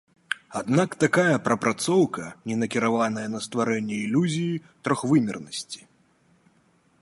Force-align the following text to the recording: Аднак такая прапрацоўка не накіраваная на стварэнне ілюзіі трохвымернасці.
Аднак 0.59 0.95
такая 1.03 1.35
прапрацоўка 1.47 2.23
не 2.51 2.55
накіраваная 2.61 3.27
на 3.35 3.39
стварэнне 3.47 3.95
ілюзіі 4.07 4.61
трохвымернасці. 4.89 5.81